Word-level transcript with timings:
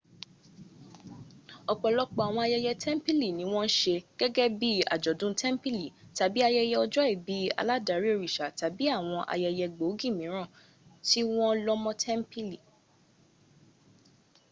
ọ̀pọ̀lọpọ 1.73 2.19
àwọn 2.27 2.43
ayẹyẹ 2.45 2.73
tẹ̀ḿpìlì 2.81 3.27
ni 3.37 3.43
wọ́n 3.51 3.67
ń 3.71 3.73
se 3.77 3.93
gẹ́gẹ́ 4.19 4.53
bí 4.59 4.69
i 4.79 4.81
àjọ̀dú 4.93 5.27
tẹ́m̀pìlì 5.39 5.85
tàbí 6.17 6.39
ayẹyẹ 6.47 6.75
ọjọ́ 6.83 7.03
ìbí 7.13 7.35
aládarí 7.59 8.07
òriṣà 8.15 8.45
tàbí 8.59 8.83
àwọn 8.97 9.21
ayẹyẹ 9.33 9.65
gbòógì 9.75 10.07
míràn 10.17 10.47
tí 11.07 11.19
wọ́n 11.35 11.55
lọ́ 11.65 11.77
mọ́ 11.83 11.93
tẹ́ḿpìlì 12.01 12.57